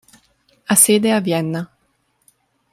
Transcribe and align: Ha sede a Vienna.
Ha 0.65 0.73
sede 0.75 1.11
a 1.13 1.19
Vienna. 1.19 1.77